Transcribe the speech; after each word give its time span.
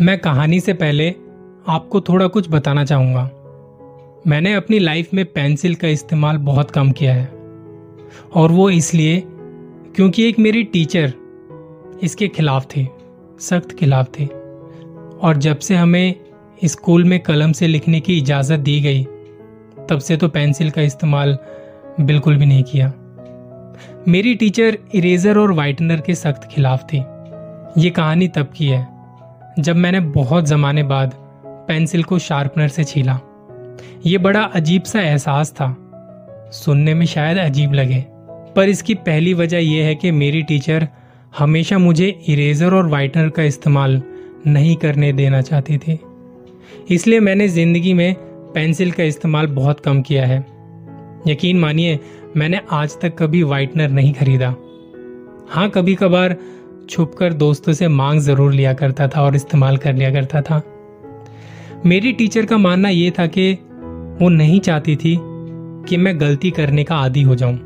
मैं 0.00 0.18
कहानी 0.18 0.60
से 0.60 0.72
पहले 0.72 1.14
आपको 1.68 2.00
थोड़ा 2.00 2.26
कुछ 2.26 2.50
बताना 2.50 2.84
चाहूँगा। 2.84 3.30
मैंने 4.26 4.54
अपनी 4.54 4.78
लाइफ 4.78 5.14
में 5.14 5.24
पेंसिल 5.24 5.74
का 5.74 5.88
इस्तेमाल 5.88 6.36
बहुत 6.36 6.70
कम 6.70 6.90
किया 6.90 7.14
है। 7.14 7.24
और 8.34 8.52
वो 8.52 8.70
इसलिए 8.70 9.22
क्योंकि 9.96 10.28
एक 10.28 10.38
मेरी 10.38 10.64
टीचर 10.64 11.12
इसके 12.02 12.28
खिलाफ 12.28 12.64
थी, 12.64 12.88
सख्त 13.40 13.72
खिलाफ 13.72 14.06
थी। 14.06 14.26
और 15.22 15.36
जब 15.36 15.58
से 15.58 15.74
हमें 15.74 16.14
स्कूल 16.64 17.04
में 17.04 17.20
कलम 17.20 17.52
से 17.52 17.66
लिखने 17.66 18.00
की 18.00 18.18
इजाज़त 18.18 18.60
दी 18.60 18.80
गई, 18.80 19.04
तब 19.90 19.98
से 19.98 20.16
तो 20.16 20.28
पेंसिल 20.28 20.70
का 20.70 20.82
इस्तेमाल 20.82 21.38
बिल्कुल 22.00 22.36
भी 22.36 22.46
नहीं 22.46 22.62
किया। 22.62 22.92
मेरी 24.08 24.34
टीचर 24.34 24.78
इरेजर 24.94 25.38
और 25.38 25.52
वाइटनर 25.52 26.00
के 26.00 26.14
सख्त 26.14 26.48
खिलाफ 26.50 26.84
थी। 26.84 26.98
ये 27.78 27.90
कहानी 27.90 28.28
तब 28.28 28.52
की 28.56 28.66
है 28.66 28.93
जब 29.58 29.76
मैंने 29.76 30.00
बहुत 30.00 30.46
ज़माने 30.46 30.82
बाद 30.82 31.12
पेंसिल 31.68 32.02
को 32.02 32.18
शार्पनर 32.18 32.68
से 32.68 32.84
छीला। 32.84 33.18
ये 34.06 34.18
बड़ा 34.18 34.42
अजीब 34.54 34.82
सा 34.82 35.00
एहसास 35.00 35.52
था। 35.52 35.76
सुनने 36.52 36.94
में 36.94 37.04
शायद 37.06 37.38
अजीब 37.38 37.72
लगे, 37.72 38.04
पर 38.56 38.68
इसकी 38.68 38.94
पहली 38.94 39.34
वजह 39.34 39.58
यह 39.58 39.86
है 39.86 39.94
कि 39.94 40.10
मेरी 40.10 40.42
टीचर 40.42 40.88
हमेशा 41.38 41.78
मुझे 41.78 42.08
इरेजर 42.28 42.74
और 42.74 42.86
वाइटनर 42.86 43.28
का 43.28 43.42
इस्तेमाल 43.42 44.02
नहीं 44.46 44.74
करने 44.76 45.12
देना 45.12 45.40
चाहती 45.42 45.78
थी। 45.78 45.98
इसलिए 46.90 47.20
मैंने 47.20 47.48
ज़िंदगी 47.48 47.92
में 47.94 48.14
पेंसिल 48.54 48.90
का 48.90 49.02
इस्तेमाल 49.02 49.46
बहुत 49.46 49.80
कम 49.80 50.02
किया 50.02 50.26
है। 50.26 50.38
यकीन 51.28 51.58
मानिए, 51.58 51.98
मैंने 52.36 52.60
आज 52.72 53.00
तक 53.00 53.16
कभी 53.18 53.42
वाइटनर 53.42 53.88
नहीं 53.88 54.12
खरीदा। 54.12 54.54
हाँ 55.50 55.68
कभी 55.70 55.94
कभार 55.94 56.36
छुपकर 56.90 57.32
दोस्तों 57.32 57.72
से 57.72 57.88
मांग 57.88 58.20
ज़रूर 58.20 58.52
लिया 58.52 58.72
करता 58.74 59.08
था 59.08 59.22
और 59.22 59.36
इस्तेमाल 59.36 59.76
कर 59.76 59.94
लिया 59.94 60.10
करता 60.12 60.42
था। 60.42 60.60
मेरी 61.86 62.12
टीचर 62.12 62.46
का 62.46 62.56
मानना 62.58 62.88
यह 62.88 63.12
था 63.18 63.26
कि 63.26 63.52
वो 64.20 64.28
नहीं 64.28 64.60
चाहती 64.60 64.96
थी 64.96 65.16
कि 65.88 65.96
मैं 65.96 66.18
गलती 66.20 66.50
करने 66.50 66.84
का 66.84 66.96
आदि 66.96 67.22
हो 67.22 67.34
जाऊँ। 67.34 67.58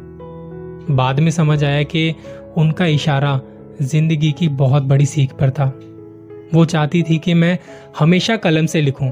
बाद 0.90 1.20
में 1.20 1.30
समझ 1.30 1.62
आया 1.64 1.82
कि 1.82 2.14
उनका 2.56 2.86
इशारा 2.86 3.40
ज़िंदगी 3.82 4.32
की 4.32 4.48
बहुत 4.56 4.82
बड़ी 4.82 5.06
सीख 5.06 5.32
पर 5.32 5.50
था। 5.50 5.66
वो 6.54 6.64
चाहती 6.64 7.02
थी 7.02 7.18
कि 7.18 7.34
मैं 7.34 7.58
हमेशा 7.98 8.36
कलम 8.36 8.66
से 8.66 8.80
लिखूं 8.80 9.10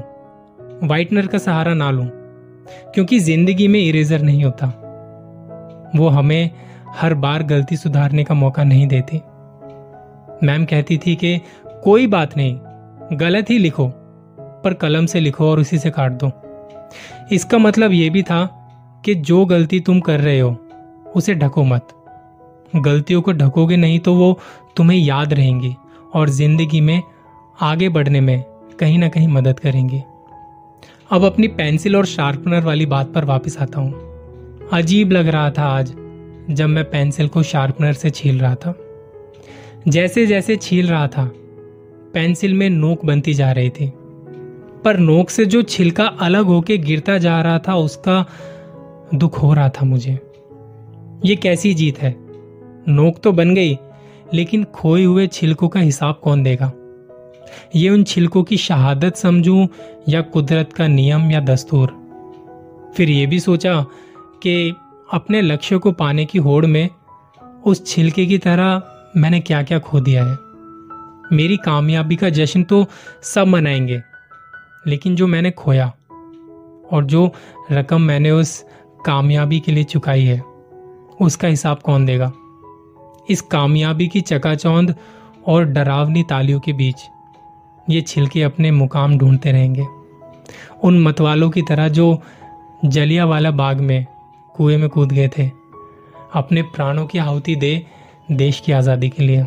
वाइटनर 0.83 1.27
का 1.27 1.37
सहारा 1.37 1.73
ना 1.73 1.89
लूँ, 1.91 2.07
क्योंकि 2.93 3.19
ज़िंदगी 3.19 3.67
में 3.67 3.79
इरेजर 3.79 4.21
नहीं 4.21 4.43
होता। 4.43 4.67
वो 5.95 6.07
हमें 6.09 6.51
हर 6.97 7.13
बार 7.15 7.43
गलती 7.43 7.77
सुधारने 7.77 8.23
का 8.23 8.35
मौका 8.35 8.63
नहीं 8.63 8.87
देती। 8.87 9.21
मैम 10.43 10.65
कहती 10.65 10.97
थी 10.97 11.15
कि 11.15 11.39
कोई 11.83 12.07
बात 12.07 12.37
नहीं, 12.37 12.57
गलत 13.13 13.49
ही 13.49 13.57
लिखो, 13.57 13.87
पर 14.37 14.73
कलम 14.73 15.05
से 15.05 15.19
लिखो 15.19 15.49
और 15.51 15.59
उसी 15.59 15.77
से 15.77 15.89
काट 15.89 16.11
दो। 16.11 16.31
इसका 17.31 17.57
मतलब 17.57 17.91
यह 17.91 18.09
भी 18.11 18.23
था 18.23 18.45
कि 19.05 19.15
जो 19.15 19.45
गलती 19.45 19.79
तुम 19.79 19.99
कर 19.99 20.19
रहे 20.19 20.39
हो, 20.39 20.55
उसे 21.15 21.35
ढको 21.35 21.63
मत। 21.63 21.87
गलतियों 22.75 23.21
को 23.21 23.31
ढकोगे 23.31 23.77
नहीं 23.77 23.99
तो 23.99 24.13
वो 24.13 24.39
तुम्हें 24.75 24.97
याद 24.97 25.33
रहेंगी 25.33 25.75
और 26.13 26.29
ज़िंदगी 26.29 26.81
में 26.81 27.01
आगे 27.61 27.89
बढ़ने 27.89 28.21
में 28.21 28.43
कहीं 28.79 28.97
ना 28.99 29.09
कहीं 29.09 29.27
मदद 29.27 29.59
करेंगी। 29.59 30.01
अब 31.11 31.23
अपनी 31.23 31.47
पेंसिल 31.47 31.95
और 31.95 32.05
शार्पनर 32.05 32.63
वाली 32.63 32.85
बात 32.85 33.13
पर 33.13 33.25
वापस 33.25 33.57
आता 33.61 33.79
हूँ। 33.79 34.69
अजीब 34.73 35.11
लग 35.11 35.27
रहा 35.27 35.51
था 35.51 35.63
आज, 35.69 35.93
जब 36.49 36.67
मैं 36.67 36.83
पेंसिल 36.83 37.27
को 37.27 37.43
शार्पनर 37.43 37.93
से 37.93 38.09
छील 38.09 38.39
रहा 38.39 38.55
था। 38.55 38.73
जैसे 39.87 40.27
जैसे 40.27 40.55
छील 40.55 40.87
रहा 40.87 41.07
था, 41.07 41.31
पेंसिल 42.13 42.53
में 42.53 42.69
नोक 42.69 43.05
बनती 43.05 43.33
जा 43.33 43.51
रही 43.51 43.69
थी। 43.69 43.93
पर 44.85 44.97
नोक 44.97 45.29
से 45.29 45.45
जो 45.45 45.61
छिलका 45.61 46.05
अलग 46.05 46.45
होके 46.45 46.77
गिरता 46.77 47.17
जा 47.17 47.41
रहा 47.41 47.59
था, 47.59 47.75
उसका 47.75 48.25
दुख 49.15 49.43
हो 49.43 49.53
रहा 49.53 49.69
था 49.69 49.85
मुझे। 49.85 50.19
ये 51.25 51.35
कैसी 51.35 51.73
जीत 51.73 51.99
है? 51.99 52.15
नोक 52.87 53.19
तो 53.23 53.31
बन 53.31 53.55
गई, 53.55 53.77
लेकिन 54.33 54.63
खोए 54.63 55.03
हुए 55.03 55.27
छिलकों 55.27 55.67
का 55.67 55.79
हिसाब 55.79 56.19
कौन 56.23 56.43
देगा? 56.43 56.71
ये 57.75 57.89
उन 57.89 58.03
छिलकों 58.03 58.43
की 58.43 58.57
शहादत 58.57 59.15
समझूं 59.15 59.67
या 60.09 60.21
कुदरत 60.21 60.73
का 60.73 60.87
नियम 60.87 61.31
या 61.31 61.39
दस्तूर? 61.39 61.87
फिर 62.97 63.09
ये 63.09 63.25
भी 63.25 63.39
सोचा 63.39 63.85
कि 64.43 64.75
अपने 65.13 65.41
लक्ष्य 65.41 65.77
को 65.77 65.91
पाने 65.91 66.25
की 66.25 66.37
होड़ 66.37 66.65
में 66.65 66.89
उस 67.65 67.85
छिलके 67.85 68.25
की 68.25 68.37
तरह 68.37 68.81
मैंने 69.17 69.39
क्या 69.39 69.61
क्या 69.63 69.79
खो 69.79 69.99
दिया 69.99 70.25
है। 70.25 70.37
मेरी 71.33 71.57
कामयाबी 71.57 72.15
का 72.15 72.29
जश्न 72.29 72.63
तो 72.63 72.85
सब 73.23 73.47
मनाएँगे, 73.47 74.01
लेकिन 74.87 75.15
जो 75.15 75.27
मैंने 75.27 75.51
खोया 75.51 75.87
और 76.91 77.05
जो 77.05 77.31
रकम 77.71 78.01
मैंने 78.01 78.31
उस 78.31 78.63
कामयाबी 79.05 79.59
के 79.59 79.71
लिए 79.71 79.83
चुकाई 79.83 80.23
है, 80.23 80.41
उसका 81.21 81.47
हिसाब 81.47 81.79
कौन 81.79 82.05
देगा? 82.05 82.31
इस 83.29 83.41
कामयाबी 83.41 84.07
की 84.07 84.21
चकाचौंध 84.21 84.95
और 85.47 85.65
डरावनी 85.65 86.23
तालियों 86.23 86.59
के 86.59 86.73
बीच 86.73 87.01
ये 87.89 88.01
छिलके 88.01 88.43
अपने 88.43 88.71
मुकाम 88.71 89.17
ढूंढते 89.17 89.51
रहेंगे। 89.51 89.85
उन 90.83 91.03
मतवालों 91.03 91.49
की 91.49 91.61
तरह 91.61 91.87
जो 91.89 92.21
जलिया 92.85 93.25
वाला 93.25 93.51
बाग 93.51 93.79
में 93.79 94.05
कुएँ 94.55 94.77
में 94.77 94.89
कूद 94.89 95.11
गए 95.11 95.27
थे, 95.27 95.51
अपने 96.33 96.61
प्राणों 96.61 97.05
की 97.05 97.17
आहुति 97.17 97.55
दे 97.55 97.85
देश 98.31 98.59
की 98.59 98.71
आज़ादी 98.71 99.09
के 99.09 99.23
लिए। 99.23 99.45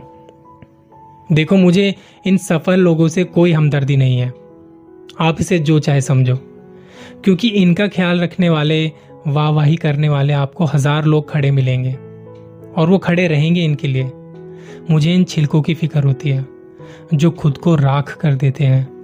देखो, 1.33 1.57
मुझे 1.57 1.95
इन 2.27 2.37
सफल 2.37 2.81
लोगों 2.81 3.09
से 3.09 3.25
कोई 3.25 3.53
हमदर्दी 3.53 3.97
नहीं 3.97 4.19
है। 4.19 4.33
आप 5.21 5.37
इसे 5.41 5.59
जो 5.59 5.79
चाहे 5.79 6.01
समझो। 6.01 6.37
क्योंकि 7.25 7.49
इनका 7.49 7.89
ख्याल 7.89 8.21
रखने 8.21 8.49
वाले, 8.49 8.93
वाहवाही 9.27 9.77
करने 9.77 10.09
वाले 10.09 10.33
आपको 10.33 10.65
हज़ार 10.65 11.05
लोग 11.05 11.31
खड़े 11.31 11.51
मिलेंगे। 11.51 11.93
और 12.77 12.89
वो 12.89 12.99
खड़े 12.99 13.29
रहेंगे 13.29 13.65
इनके 13.65 13.89
लिए। 13.89 14.13
मुझे 14.91 15.15
इन 15.15 15.25
छिलकों 15.25 15.63
की 15.63 15.75
फ़िक्र 15.75 16.05
होती 16.05 16.31
है, 16.31 16.47
जो 17.15 17.31
खुद 17.31 17.59
को 17.59 17.75
राख 17.75 18.17
कर 18.21 18.35
देते 18.35 18.65
हैं। 18.65 19.01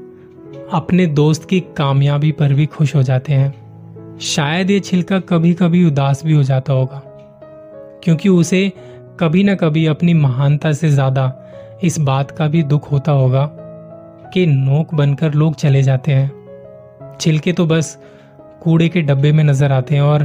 अपने 0.73 1.07
दोस्त 1.07 1.49
की 1.49 1.61
कामयाबी 1.61 2.33
पर 2.33 2.53
भी 2.55 2.67
खुश 2.67 2.95
हो 2.97 3.03
जाते 3.03 3.33
हैं। 3.33 4.19
शायद 4.19 4.71
ये 4.71 4.81
छिलका 4.81 5.21
कभी 5.21 5.55
कभी 5.55 5.85
उदास 5.85 6.25
भी 6.25 6.33
हो 6.33 6.43
जाता 6.43 6.73
होगा, 6.73 7.03
क्योंकि 8.05 8.29
उसे 8.29 8.73
कभी 9.21 9.43
ना 9.45 9.55
कभी 9.55 9.85
अपनी 9.87 10.15
महानता 10.15 10.73
से 10.73 10.89
ज़्यादा 10.89 11.33
इस 11.85 11.99
बात 12.01 12.31
का 12.31 12.49
भी 12.49 12.63
दुख 12.63 12.91
होता 12.93 13.13
होगा 13.13 13.45
कि 14.35 14.45
नोक 14.47 14.95
बनकर 14.95 15.35
लोग 15.35 15.55
चले 15.55 15.83
जाते 15.83 16.13
हैं। 16.13 17.17
छिलके 17.21 17.53
तो 17.53 17.67
बस 17.67 17.97
कूड़े 18.63 18.89
के 18.89 19.03
डब्बे 19.03 19.33
में 19.33 19.43
नज़र 19.45 19.73
आते 19.73 19.95
हैं 19.95 20.03
और 20.03 20.25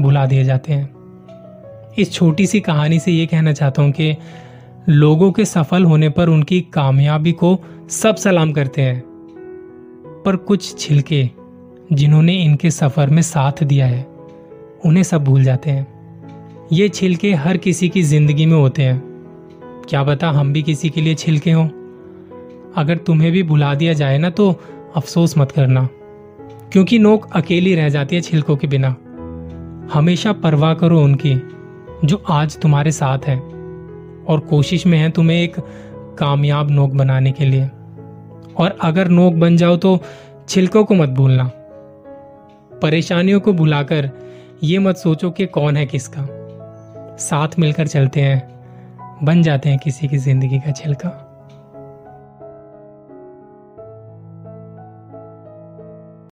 भुला 0.00 0.26
दिए 0.26 0.44
जाते 0.44 0.72
हैं। 0.72 1.94
इस 1.98 2.12
छोटी 2.12 2.46
सी 2.46 2.60
कहानी 2.60 2.98
से 2.98 3.12
ये 3.12 3.26
कहना 3.26 3.52
चाहता 3.52 3.82
हूँ 3.82 3.92
कि 3.92 4.16
लोगों 4.88 5.32
के 5.32 5.44
सफल 5.44 5.84
होने 5.84 6.08
पर 6.08 6.28
उनकी 6.28 6.60
कामयाबी 6.74 7.32
को 7.32 7.58
सब 7.92 8.16
सलाम 8.16 8.52
करते 8.52 8.82
हैं। 8.82 9.02
पर 10.24 10.36
कुछ 10.36 10.78
छिलके 10.78 11.28
जिन्होंने 11.92 12.34
इनके 12.34 12.70
सफ़र 12.70 13.10
में 13.10 13.22
साथ 13.22 13.64
दिया 13.64 13.86
है, 13.86 14.06
उन्हें 14.84 15.02
सब 15.02 15.24
भूल 15.24 15.44
जाते 15.44 15.70
हैं। 15.70 15.95
ये 16.72 16.88
छिलके 16.88 17.34
हर 17.34 17.56
किसी 17.56 17.88
की 17.88 18.02
ज़िंदगी 18.02 18.46
में 18.46 18.56
होते 18.56 18.82
हैं। 18.82 19.02
क्या 19.88 20.04
बता 20.04 20.30
हम 20.30 20.52
भी 20.52 20.62
किसी 20.62 20.90
के 20.90 21.00
लिए 21.00 21.14
छिलके 21.14 21.50
हों। 21.50 21.68
अगर 22.76 22.96
तुम्हें 22.96 23.32
भी 23.32 23.42
भुला 23.42 23.74
दिया 23.74 23.92
जाए 23.92 24.18
ना 24.18 24.30
तो 24.30 24.60
अफसोस 24.96 25.38
मत 25.38 25.52
करना। 25.52 25.88
क्योंकि 26.72 26.98
नोक 26.98 27.32
अकेली 27.32 27.74
रह 27.74 27.88
जाती 27.88 28.16
है 28.16 28.22
छिलकों 28.22 28.56
के 28.56 28.66
बिना। 28.66 28.96
हमेशा 29.92 30.32
परवाह 30.32 30.74
करो 30.74 31.02
उनकी, 31.02 31.34
जो 32.04 32.22
आज 32.28 32.58
तुम्हारे 32.58 32.92
साथ 32.92 33.18
है। 33.18 33.38
और 34.28 34.40
कोशिश 34.50 34.86
में 34.86 34.98
है 34.98 35.10
तुम्हें 35.10 35.42
एक 35.42 35.56
कामयाब 36.18 36.70
नोक 36.70 36.90
बनाने 36.90 37.32
के 37.32 37.44
लिए। 37.44 37.64
और 38.56 38.76
अगर 38.80 39.08
नोक 39.08 39.34
बन 39.34 39.56
जाओ 39.56 39.76
तो 39.76 39.98
छिलकों 40.48 40.84
को 40.84 40.94
मत 40.94 41.08
भूलना। 41.08 41.50
परेशानियों 42.82 43.40
को 43.40 43.52
भुलाकर 43.52 44.10
ये 44.62 44.78
मत 44.78 44.96
सोचो 44.96 45.30
कि 45.30 45.46
कौन 45.46 45.76
है 45.76 45.86
किसका। 45.86 46.35
साथ 47.18 47.48
मिलकर 47.58 47.86
चलते 47.86 48.20
हैं 48.20 48.56
बन 49.22 49.42
जाते 49.42 49.68
हैं 49.68 49.78
किसी 49.78 50.08
की 50.08 50.18
ज़िंदगी 50.18 50.58
का 50.58 50.72
छिलका। 50.72 51.25